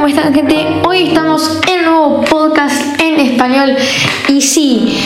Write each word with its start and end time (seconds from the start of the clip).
¿cómo 0.00 0.08
están 0.08 0.32
gente? 0.32 0.80
Hoy 0.88 1.08
estamos 1.08 1.60
en 1.70 1.80
un 1.80 1.84
nuevo 1.84 2.20
podcast 2.22 2.98
en 3.02 3.20
español 3.20 3.76
y 4.28 4.40
sí, 4.40 4.98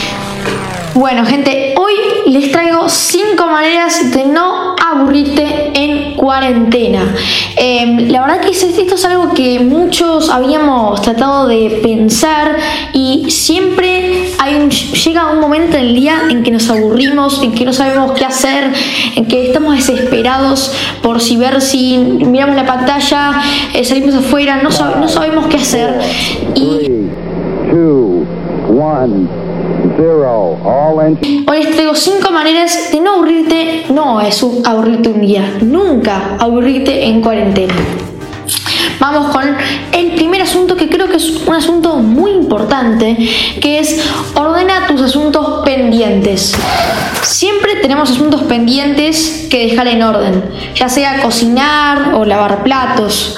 bueno 0.93 1.25
gente, 1.25 1.75
hoy 1.77 1.93
les 2.27 2.49
traigo 2.49 2.87
5 2.87 3.45
maneras 3.45 4.13
de 4.13 4.25
no 4.25 4.73
aburrirte 4.81 5.71
en 5.73 6.13
cuarentena. 6.13 7.13
Em, 7.57 8.09
la 8.09 8.21
verdad 8.21 8.39
que 8.39 8.51
esto 8.51 8.95
es 8.95 9.03
algo 9.03 9.33
que 9.33 9.59
muchos 9.59 10.29
habíamos 10.29 11.01
tratado 11.01 11.47
de 11.47 11.81
pensar 11.83 12.55
y 12.93 13.29
siempre 13.29 14.24
hay 14.45 14.55
un, 14.55 14.69
llega 14.69 15.31
un 15.31 15.39
momento 15.39 15.75
en 15.77 15.85
el 15.85 15.95
día 15.95 16.23
en 16.29 16.43
que 16.43 16.51
nos 16.51 16.69
aburrimos, 16.69 17.41
en 17.41 17.51
que 17.51 17.65
no 17.65 17.73
sabemos 17.73 18.11
qué 18.11 18.25
hacer, 18.25 18.71
en 19.15 19.25
que 19.25 19.47
estamos 19.47 19.75
desesperados 19.75 20.71
por 21.01 21.19
si 21.19 21.35
ver 21.35 21.61
si 21.61 21.97
miramos 21.97 22.55
la 22.55 22.65
pantalla, 22.65 23.41
eh, 23.73 23.83
salimos 23.83 24.13
afuera, 24.15 24.61
no, 24.61 24.71
sabemos 24.71 25.47
qué 25.47 25.57
hacer. 25.57 25.99
Hoy 31.47 31.63
les 31.63 31.71
traigo 31.71 31.95
5 31.95 32.31
maneras 32.31 32.91
de 32.91 32.99
no 32.99 33.15
aburrirte. 33.15 33.85
No 33.89 34.21
es 34.21 34.45
aburrirte 34.63 35.09
un 35.09 35.21
día, 35.21 35.57
nunca 35.61 36.37
aburrirte 36.39 37.05
en 37.05 37.21
cuarentena. 37.21 37.73
Vamos 38.99 39.31
con 39.31 39.55
el 39.91 40.11
primer 40.15 40.41
asunto 40.41 40.75
que 40.75 40.89
creo 40.89 41.07
que 41.07 41.17
es 41.17 41.29
un 41.45 41.55
asunto 41.55 41.95
muy 41.97 42.31
importante, 42.31 43.17
que 43.61 43.79
es 43.79 44.01
ordena 44.33 44.87
tus 44.87 45.01
asuntos 45.01 45.63
pendientes. 45.65 46.55
Siempre 47.21 47.75
tenemos 47.81 48.11
asuntos 48.11 48.43
pendientes 48.43 49.47
que 49.49 49.67
dejar 49.67 49.87
en 49.87 50.03
orden, 50.03 50.43
ya 50.75 50.89
sea 50.89 51.21
cocinar 51.21 52.13
o 52.15 52.25
lavar 52.25 52.63
platos. 52.63 53.37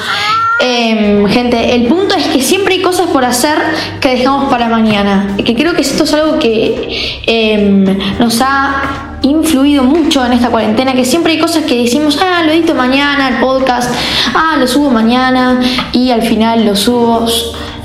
Em, 0.59 1.27
gente, 1.27 1.75
el 1.75 1.85
punto 1.85 2.15
es 2.15 2.25
que 2.27 2.41
siempre 2.41 2.75
hay 2.75 2.81
cosas 2.81 3.07
por 3.07 3.23
hacer 3.23 3.57
que 4.01 4.09
dejamos 4.09 4.49
para 4.49 4.67
mañana. 4.67 5.35
Que 5.43 5.55
creo 5.55 5.73
que 5.73 5.81
esto 5.81 6.03
es 6.03 6.13
algo 6.13 6.39
que 6.39 7.21
em, 7.27 7.85
nos 8.19 8.41
ha 8.41 9.17
influido 9.21 9.83
mucho 9.83 10.25
en 10.25 10.33
esta 10.33 10.49
cuarentena, 10.49 10.93
que 10.93 11.05
siempre 11.05 11.33
hay 11.33 11.39
cosas 11.39 11.63
que 11.63 11.83
decimos, 11.83 12.17
ah, 12.21 12.43
lo 12.43 12.51
edito 12.51 12.73
mañana, 12.73 13.29
el 13.29 13.35
podcast, 13.37 13.93
ah, 14.33 14.55
lo 14.59 14.67
subo 14.67 14.89
mañana, 14.89 15.59
y 15.91 16.11
al 16.11 16.21
final 16.21 16.65
lo 16.65 16.75
subo, 16.75 17.25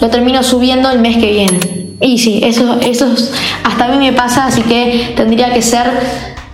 lo 0.01 0.09
termino 0.11 0.43
subiendo 0.43 0.91
el 0.91 0.99
mes 0.99 1.17
que 1.17 1.31
viene. 1.31 1.61
Y 2.01 2.19
sí, 2.19 2.41
eso, 2.43 2.79
eso 2.81 3.15
hasta 3.65 3.85
a 3.85 3.89
mí 3.89 3.99
me 3.99 4.13
pasa, 4.13 4.47
así 4.47 4.63
que 4.63 5.13
tendría 5.17 5.53
que 5.53 5.63
ser 5.63 5.91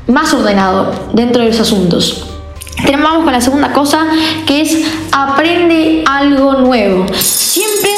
más 0.07 0.33
ordenado 0.35 0.93
dentro 1.13 1.43
de 1.43 1.49
los 1.49 1.61
asuntos. 1.61 2.25
Vamos 2.87 3.25
con 3.25 3.33
la 3.33 3.41
segunda 3.41 3.73
cosa, 3.73 4.07
que 4.47 4.61
es 4.61 4.85
aprende 5.11 5.88
algo 6.09 6.55
nuevo. 6.55 7.07
Siempre 7.15 7.91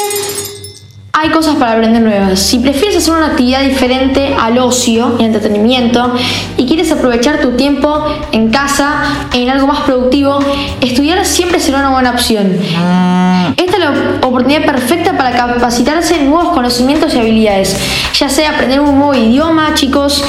hay 1.13 1.29
cosas 1.29 1.55
para 1.55 1.73
aprender 1.73 2.01
nuevas. 2.01 2.39
Si 2.39 2.59
prefieres 2.59 2.97
hacer 2.97 3.13
una 3.13 3.27
actividad 3.27 3.61
diferente 3.61 4.35
al 4.37 4.57
ocio 4.57 5.15
y 5.17 5.23
entretenimiento 5.23 6.13
y 6.57 6.65
quieres 6.65 6.91
aprovechar 6.91 7.39
tu 7.39 7.51
tiempo 7.51 8.05
en 8.33 8.49
casa 8.49 9.03
en 9.33 9.49
algo 9.49 9.67
más 9.67 9.81
productivo, 9.81 10.39
estudiar 10.81 11.25
siempre 11.25 11.59
será 11.59 11.79
una 11.79 11.91
buena 11.91 12.11
opción. 12.11 12.57
Esta 13.55 13.77
es 13.77 13.79
la 13.79 13.93
oportunidad 14.27 14.65
perfecta 14.65 15.17
para 15.17 15.31
capacitarse 15.31 16.15
en 16.15 16.29
nuevos 16.29 16.53
conocimientos 16.53 17.13
y 17.13 17.19
habilidades, 17.19 17.77
ya 18.13 18.27
sea 18.27 18.51
aprender 18.51 18.81
un 18.81 18.97
nuevo 18.97 19.13
idioma, 19.13 19.73
chicos, 19.73 20.23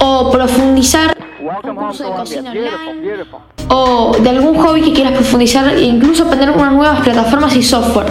o 0.00 0.30
profundizar 0.30 1.16
un 1.48 1.98
de 1.98 2.04
cocina 2.04 2.50
online 2.50 3.24
o 3.70 4.16
de 4.18 4.30
algún 4.30 4.56
hobby 4.58 4.82
que 4.82 4.92
quieras 4.92 5.12
profundizar 5.12 5.74
e 5.74 5.82
incluso 5.82 6.24
aprender 6.24 6.50
unas 6.50 6.72
nuevas 6.72 7.00
plataformas 7.00 7.54
y 7.56 7.62
software. 7.62 8.06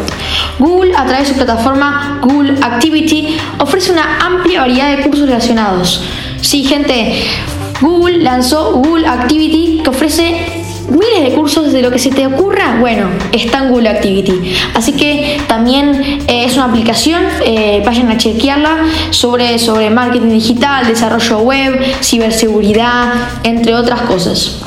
Google, 0.60 0.96
a 0.96 1.06
través 1.06 1.28
de 1.28 1.34
su 1.34 1.36
plataforma 1.36 2.20
Google 2.24 2.58
Activity, 2.62 3.38
ofrece 3.60 3.92
una 3.92 4.18
amplia 4.20 4.62
variedad 4.62 4.96
de 4.96 5.04
cursos 5.04 5.28
relacionados. 5.28 6.04
Sí, 6.42 6.64
gente, 6.64 7.24
Google 7.82 8.20
lanzó 8.20 8.74
Google 8.74 9.08
Activity 9.08 9.82
que 9.84 9.90
ofrece 9.90 10.57
miles 10.90 11.24
de 11.24 11.36
cursos 11.36 11.74
de 11.74 11.82
lo 11.82 11.92
que 11.92 12.00
se 12.00 12.12
te 12.12 12.26
ocurra, 12.26 12.78
bueno, 12.80 13.10
está 13.32 13.60
en 13.60 13.70
Google 13.70 13.90
Activity. 13.90 14.56
Así 14.74 14.94
que 14.94 15.38
también 15.48 16.24
eh, 16.28 16.46
es 16.46 16.56
una 16.56 16.66
aplicación, 16.66 17.24
eh, 17.46 17.82
vayan 17.86 18.10
a 18.10 18.18
chequearla 18.18 18.86
sobre, 19.10 19.60
sobre 19.60 19.90
marketing 19.90 20.30
digital, 20.30 20.88
desarrollo 20.88 21.40
web, 21.40 21.80
ciberseguridad, 22.02 23.14
entre 23.44 23.76
otras 23.76 24.02
cosas. 24.02 24.62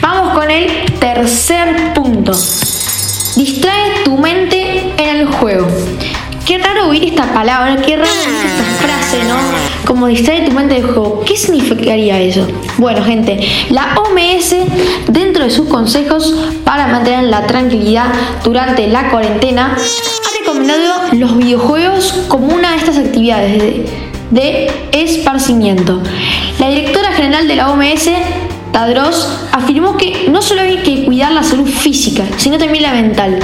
Vamos 0.00 0.34
con 0.34 0.50
el 0.50 0.66
tercer 0.98 1.94
punto. 1.94 2.32
Distrae 3.36 4.04
tu 4.04 4.16
mente 4.16 4.92
en 4.96 5.16
el 5.16 5.26
juego. 5.26 5.66
Oír 6.88 7.04
esta 7.04 7.32
palabra, 7.34 7.76
qué 7.82 7.96
raro 7.96 8.08
esta 8.08 8.86
frase, 8.86 9.24
¿no? 9.24 9.34
Como 9.84 10.06
distrae 10.06 10.42
tu 10.42 10.52
mente 10.52 10.74
del 10.74 10.84
juego. 10.84 11.24
¿Qué 11.26 11.36
significaría 11.36 12.20
eso? 12.20 12.46
Bueno, 12.78 13.02
gente, 13.02 13.40
la 13.70 13.96
OMS, 13.96 14.54
dentro 15.08 15.42
de 15.44 15.50
sus 15.50 15.68
consejos 15.68 16.32
para 16.64 16.86
mantener 16.86 17.24
la 17.24 17.44
tranquilidad 17.46 18.06
durante 18.44 18.86
la 18.86 19.10
cuarentena, 19.10 19.76
ha 19.76 20.38
recomendado 20.38 21.12
los 21.12 21.36
videojuegos 21.36 22.24
como 22.28 22.54
una 22.54 22.70
de 22.70 22.76
estas 22.76 22.98
actividades 22.98 23.58
de, 23.58 23.90
de 24.30 24.70
esparcimiento. 24.92 26.00
La 26.60 26.68
directora 26.68 27.12
general 27.12 27.48
de 27.48 27.56
la 27.56 27.70
OMS 27.72 28.10
Tadros 28.76 29.26
afirmó 29.52 29.96
que 29.96 30.26
no 30.30 30.42
solo 30.42 30.60
hay 30.60 30.76
que 30.82 31.06
cuidar 31.06 31.32
la 31.32 31.42
salud 31.42 31.66
física, 31.66 32.24
sino 32.36 32.58
también 32.58 32.82
la 32.82 32.92
mental. 32.92 33.38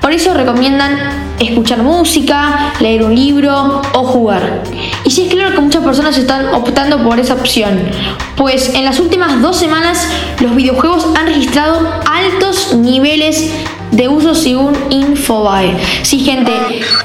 Por 0.00 0.12
eso 0.12 0.34
recomiendan 0.34 0.98
escuchar 1.38 1.84
música, 1.84 2.72
leer 2.80 3.04
un 3.04 3.14
libro 3.14 3.80
o 3.92 4.02
jugar. 4.02 4.64
Y 5.04 5.10
sí 5.12 5.26
es 5.26 5.32
claro 5.32 5.54
que 5.54 5.60
muchas 5.60 5.84
personas 5.84 6.18
están 6.18 6.52
optando 6.52 7.00
por 7.04 7.20
esa 7.20 7.34
opción, 7.34 7.78
pues 8.36 8.74
en 8.74 8.84
las 8.84 8.98
últimas 8.98 9.40
dos 9.40 9.56
semanas 9.56 10.08
los 10.40 10.52
videojuegos 10.56 11.06
han 11.16 11.26
registrado 11.26 11.88
altos 12.22 12.74
niveles 12.74 13.50
de 13.90 14.08
uso 14.08 14.34
según 14.34 14.74
Infobae. 14.90 15.76
Sí, 16.02 16.20
gente, 16.20 16.52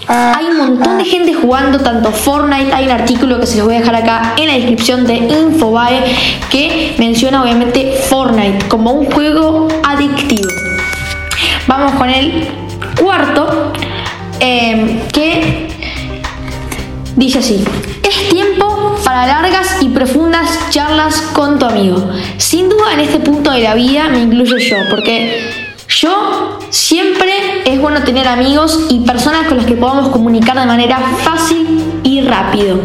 hay 0.07 0.45
un 0.45 0.57
montón 0.57 0.97
de 0.97 1.05
gente 1.05 1.33
jugando 1.33 1.79
tanto 1.79 2.11
Fortnite. 2.11 2.73
Hay 2.73 2.85
un 2.85 2.91
artículo 2.91 3.39
que 3.39 3.45
se 3.45 3.57
los 3.57 3.65
voy 3.65 3.75
a 3.75 3.79
dejar 3.79 3.95
acá 3.95 4.33
en 4.37 4.47
la 4.47 4.53
descripción 4.53 5.05
de 5.05 5.15
Infobae 5.15 6.15
que 6.49 6.95
menciona 6.97 7.43
obviamente 7.43 7.91
Fortnite 8.09 8.67
como 8.67 8.91
un 8.93 9.05
juego 9.11 9.67
adictivo. 9.83 10.49
Vamos 11.67 11.91
con 11.93 12.09
el 12.09 12.47
cuarto, 12.99 13.73
em, 14.39 14.99
que 15.09 15.67
dice 17.15 17.39
así. 17.39 17.63
Es 18.03 18.29
tiempo 18.29 18.76
para 19.07 19.25
largas 19.25 19.77
y 19.79 19.87
profundas 19.87 20.69
charlas 20.69 21.21
con 21.31 21.57
tu 21.57 21.65
amigo. 21.65 22.11
Sin 22.37 22.67
duda 22.67 22.91
en 22.91 22.99
este 22.99 23.19
punto 23.19 23.51
de 23.51 23.61
la 23.61 23.73
vida 23.73 24.09
me 24.09 24.19
incluyo 24.19 24.57
yo, 24.57 24.75
porque 24.89 25.49
yo 25.87 26.59
siempre 26.71 27.31
es 27.63 27.79
bueno 27.79 28.03
tener 28.03 28.27
amigos 28.27 28.87
y 28.89 28.99
personas 29.05 29.47
con 29.47 29.55
las 29.55 29.65
que 29.65 29.75
podamos 29.75 30.09
comunicar 30.09 30.59
de 30.59 30.65
manera 30.65 30.99
fácil 31.23 32.01
y 32.03 32.19
rápido. 32.19 32.81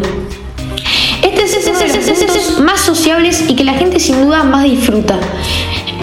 Este 1.21 1.43
es, 1.43 1.67
uno 1.67 1.77
de 1.77 2.27
los 2.27 2.59
más 2.61 2.79
sociables 2.79 3.43
y 3.49 3.55
que 3.57 3.65
la 3.65 3.73
gente 3.73 3.99
sin 3.99 4.23
duda 4.23 4.43
más 4.43 4.63
disfruta. 4.63 5.19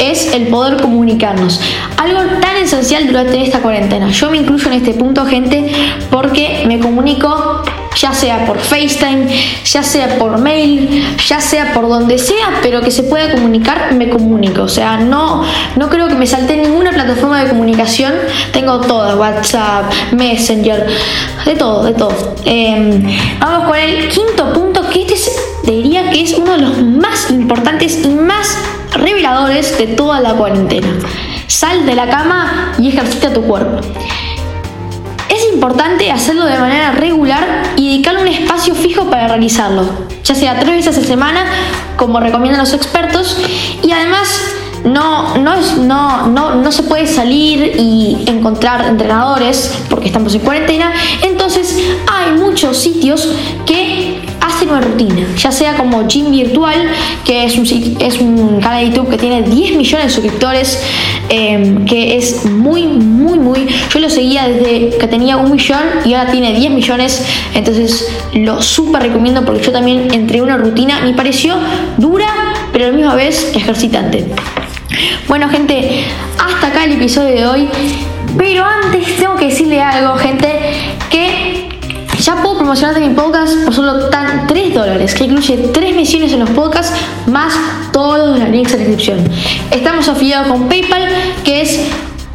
Es 0.00 0.32
el 0.34 0.48
poder 0.48 0.80
comunicarnos. 0.80 1.60
Algo 1.96 2.20
tan 2.40 2.56
esencial 2.56 3.06
durante 3.06 3.42
esta 3.42 3.60
cuarentena. 3.60 4.08
Yo 4.10 4.30
me 4.30 4.38
incluyo 4.38 4.66
en 4.68 4.72
este 4.74 4.94
punto, 4.94 5.26
gente, 5.26 5.70
porque 6.10 6.64
me 6.66 6.78
comunico 6.78 7.62
ya 7.96 8.12
sea 8.12 8.46
por 8.46 8.58
FaceTime, 8.58 9.26
ya 9.64 9.82
sea 9.82 10.18
por 10.18 10.38
mail, 10.38 11.16
ya 11.26 11.40
sea 11.40 11.74
por 11.74 11.88
donde 11.88 12.18
sea, 12.18 12.60
pero 12.62 12.80
que 12.80 12.90
se 12.90 13.02
pueda 13.02 13.32
comunicar, 13.32 13.92
me 13.94 14.08
comunico. 14.08 14.62
O 14.62 14.68
sea, 14.68 14.96
no, 14.98 15.44
no 15.76 15.88
creo 15.88 16.08
que 16.08 16.14
me 16.14 16.26
salte 16.26 16.56
ninguna 16.56 16.92
plataforma 16.92 17.42
de 17.42 17.50
comunicación. 17.50 18.12
Tengo 18.52 18.80
todas, 18.80 19.16
WhatsApp, 19.16 19.92
Messenger, 20.12 20.86
de 21.44 21.54
todo, 21.56 21.84
de 21.84 21.92
todo. 21.92 22.36
Em, 22.44 23.02
vamos 23.38 23.68
con 23.68 23.76
el 23.76 24.08
quinto 24.08 24.52
punto, 24.52 24.88
que 24.88 25.02
este 25.02 25.30
diría 25.64 26.10
que 26.10 26.22
es 26.22 26.32
uno 26.34 26.52
de 26.52 26.58
los 26.58 26.82
más 26.82 27.30
importantes 27.30 28.04
y 28.04 28.08
más 28.08 28.56
reveladores 28.92 29.76
de 29.78 29.88
toda 29.88 30.20
la 30.20 30.34
cuarentena. 30.34 30.88
Sal 31.46 31.86
de 31.86 31.94
la 31.94 32.08
cama 32.08 32.72
y 32.78 32.88
ejercita 32.88 33.32
tu 33.32 33.42
cuerpo. 33.42 33.80
Es 35.28 35.52
importante 35.52 36.10
hacerlo 36.10 36.44
de 36.44 36.58
manera 36.58 36.92
regular 36.92 37.62
y 37.76 37.88
dedicarle 37.88 38.22
un 38.22 38.28
espacio 38.28 38.74
fijo 38.74 39.08
para 39.08 39.28
realizarlo, 39.28 39.84
ya 40.24 40.34
sea 40.34 40.58
tres 40.58 40.86
veces 40.86 40.98
a 40.98 41.06
semana, 41.06 41.44
como 41.96 42.18
recomiendan 42.18 42.60
los 42.60 42.72
expertos, 42.72 43.36
y 43.82 43.92
además 43.92 44.28
no, 44.84 45.36
no, 45.36 45.56
no, 45.78 46.26
no, 46.26 46.54
no 46.56 46.72
se 46.72 46.82
puede 46.82 47.06
salir 47.06 47.74
y 47.78 48.24
encontrar 48.26 48.86
entrenadores 48.86 49.72
porque 49.88 50.06
estamos 50.06 50.34
en 50.34 50.40
cuarentena, 50.40 50.92
entonces 51.22 51.78
hay 52.10 52.32
muchos 52.32 52.76
sitios 52.78 53.28
que 53.66 54.19
rutina, 54.80 55.26
ya 55.36 55.50
sea 55.50 55.74
como 55.76 56.06
Gym 56.06 56.30
Virtual, 56.30 56.88
que 57.24 57.44
es 57.44 57.56
un, 58.20 58.60
canal 58.60 58.84
de 58.84 58.90
YouTube 58.90 59.10
que 59.10 59.18
tiene 59.18 59.42
10 59.42 59.76
millones 59.76 60.06
de 60.06 60.12
suscriptores, 60.12 60.82
em, 61.28 61.84
que 61.84 62.16
es 62.16 62.44
muy, 62.44 62.86
muy, 62.86 63.38
muy... 63.38 63.66
Yo 63.92 64.00
lo 64.00 64.10
seguía 64.10 64.48
desde 64.48 64.96
que 64.98 65.06
tenía 65.06 65.36
un 65.36 65.50
millón 65.50 65.82
y 66.04 66.14
ahora 66.14 66.30
tiene 66.30 66.52
10 66.52 66.72
millones, 66.72 67.24
entonces 67.54 68.08
lo 68.34 68.62
súper 68.62 69.02
recomiendo 69.02 69.44
porque 69.44 69.62
yo 69.62 69.72
también 69.72 70.12
entré 70.12 70.40
una 70.42 70.56
rutina, 70.56 71.00
me 71.00 71.14
pareció 71.14 71.56
dura, 71.96 72.28
pero 72.72 72.86
a 72.86 72.88
la 72.88 72.96
misma 72.96 73.14
vez 73.14 73.52
ejercitante. 73.54 74.26
Bueno 75.28 75.48
gente, 75.48 76.04
hasta 76.38 76.66
acá 76.68 76.84
el 76.84 76.92
episodio 76.92 77.34
de 77.34 77.46
hoy. 77.46 77.68
Pero 78.36 78.64
antes 78.64 79.16
tengo 79.16 79.36
que 79.36 79.46
decirle 79.46 79.80
algo, 79.80 80.16
gente, 80.16 80.69
puedo 82.70 82.82
promocionar 82.82 83.00
mi 83.00 83.14
podcast 83.16 83.64
por 83.64 83.74
solo 83.74 84.10
tan 84.10 84.46
3 84.46 84.74
dólares, 84.74 85.14
que 85.14 85.24
incluye 85.24 85.56
3 85.72 85.96
misiones 85.96 86.32
en 86.32 86.40
los 86.40 86.50
podcasts 86.50 86.96
más 87.26 87.52
todos 87.92 88.38
los 88.38 88.48
links 88.48 88.72
en 88.74 88.78
la 88.78 88.86
descripción. 88.86 89.18
Estamos 89.72 90.08
afiliados 90.08 90.46
con 90.46 90.68
PayPal, 90.68 91.02
que 91.44 91.62
es 91.62 91.80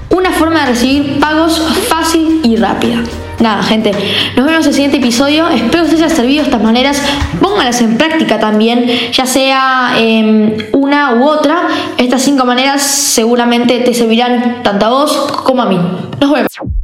una 0.10 0.32
forma 0.32 0.62
de 0.62 0.66
recibir 0.74 1.20
pagos 1.22 1.62
fácil 1.88 2.42
y 2.44 2.58
rápida. 2.58 3.02
Nada, 3.40 3.64
gente, 3.64 3.92
nos 4.36 4.46
vemos 4.46 4.66
en 4.66 4.70
el 4.70 4.74
siguiente 4.74 4.98
episodio. 4.98 5.48
Espero 5.48 5.86
que 5.86 5.96
os 5.96 6.02
haya 6.02 6.10
servido 6.10 6.44
de 6.44 6.50
estas 6.50 6.62
maneras. 6.62 7.02
Pónganlas 7.42 7.80
en 7.80 7.98
práctica 7.98 8.38
también, 8.38 8.90
ya 9.14 9.26
sea 9.26 9.94
em, 9.98 10.58
una 10.74 11.14
u 11.14 11.26
otra. 11.26 11.68
Estas 11.98 12.22
cinco 12.22 12.46
maneras 12.46 12.82
seguramente 12.82 13.80
te 13.80 13.94
servirán 13.94 14.64
tanto 14.64 14.86
a 14.86 14.90
vos 14.90 15.12
como 15.46 15.62
a 15.62 15.66
mí. 15.66 15.80
Nos 16.20 16.32
vemos. 16.32 16.75